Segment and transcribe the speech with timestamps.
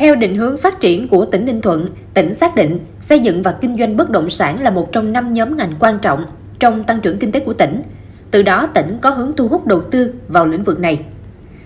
[0.00, 3.52] Theo định hướng phát triển của tỉnh Ninh Thuận, tỉnh xác định xây dựng và
[3.52, 6.24] kinh doanh bất động sản là một trong năm nhóm ngành quan trọng
[6.58, 7.82] trong tăng trưởng kinh tế của tỉnh.
[8.30, 11.00] Từ đó tỉnh có hướng thu hút đầu tư vào lĩnh vực này.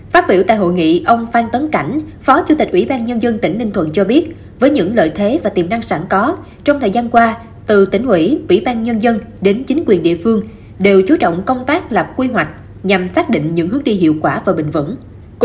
[0.09, 3.21] Phát biểu tại hội nghị, ông Phan Tấn Cảnh, Phó Chủ tịch Ủy ban Nhân
[3.21, 6.37] dân tỉnh Ninh Thuận cho biết, với những lợi thế và tiềm năng sẵn có,
[6.63, 10.17] trong thời gian qua, từ tỉnh ủy, Ủy ban Nhân dân đến chính quyền địa
[10.23, 10.43] phương
[10.79, 12.49] đều chú trọng công tác lập quy hoạch
[12.83, 14.95] nhằm xác định những hướng đi hiệu quả và bền vững.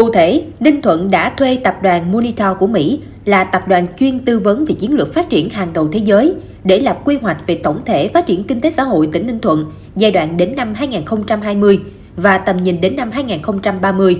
[0.00, 4.18] Cụ thể, Ninh Thuận đã thuê tập đoàn Monitor của Mỹ là tập đoàn chuyên
[4.18, 7.46] tư vấn về chiến lược phát triển hàng đầu thế giới để lập quy hoạch
[7.46, 9.64] về tổng thể phát triển kinh tế xã hội tỉnh Ninh Thuận
[9.96, 11.80] giai đoạn đến năm 2020
[12.16, 14.16] và tầm nhìn đến năm 2030.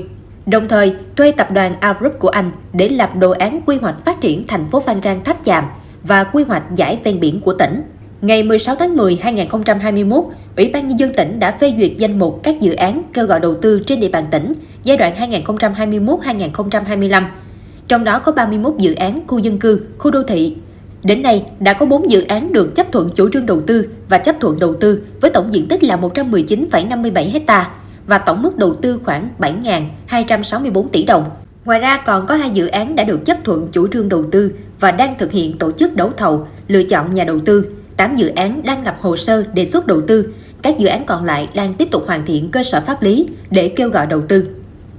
[0.47, 4.05] Đồng thời, thuê tập đoàn A Group của Anh để lập đồ án quy hoạch
[4.05, 5.65] phát triển thành phố Phan Rang Tháp Chàm
[6.03, 7.83] và quy hoạch giải ven biển của tỉnh.
[8.23, 10.25] Ngày 16 tháng 10 2021,
[10.57, 13.41] Ủy ban Nhân dân tỉnh đã phê duyệt danh mục các dự án kêu gọi
[13.41, 14.53] đầu tư trên địa bàn tỉnh
[14.83, 17.23] giai đoạn 2021-2025.
[17.89, 20.57] Trong đó có 31 dự án khu dân cư, khu đô thị.
[21.03, 24.19] Đến nay, đã có 4 dự án được chấp thuận chủ trương đầu tư và
[24.19, 27.71] chấp thuận đầu tư với tổng diện tích là 119,57 ha
[28.07, 31.25] và tổng mức đầu tư khoảng 7.264 tỷ đồng.
[31.65, 34.53] Ngoài ra còn có hai dự án đã được chấp thuận chủ trương đầu tư
[34.81, 37.67] và đang thực hiện tổ chức đấu thầu, lựa chọn nhà đầu tư.
[38.01, 41.25] 8 dự án đang lập hồ sơ đề xuất đầu tư, các dự án còn
[41.25, 44.49] lại đang tiếp tục hoàn thiện cơ sở pháp lý để kêu gọi đầu tư.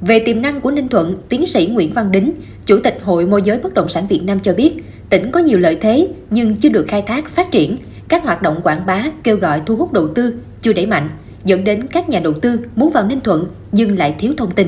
[0.02, 2.32] Về tiềm năng của Ninh Thuận, tiến sĩ Nguyễn Văn Đính,
[2.66, 4.74] Chủ tịch Hội Môi giới Bất động sản Việt Nam cho biết,
[5.10, 7.78] tỉnh có nhiều lợi thế nhưng chưa được khai thác phát triển,
[8.08, 11.10] các hoạt động quảng bá, kêu gọi thu hút đầu tư chưa đẩy mạnh,
[11.44, 14.68] dẫn đến các nhà đầu tư muốn vào Ninh Thuận nhưng lại thiếu thông tin.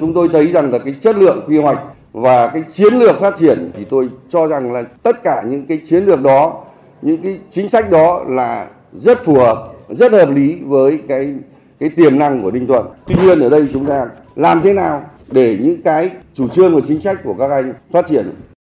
[0.00, 1.78] Chúng tôi thấy rằng là cái chất lượng quy hoạch
[2.12, 5.80] và cái chiến lược phát triển thì tôi cho rằng là tất cả những cái
[5.84, 6.64] chiến lược đó,
[7.02, 11.34] những cái chính sách đó là rất phù hợp, rất hợp lý với cái
[11.80, 12.86] cái tiềm năng của Ninh Thuận.
[13.06, 16.80] Tuy nhiên ở đây chúng ta làm thế nào để những cái chủ trương và
[16.84, 18.34] chính sách của các anh phát triển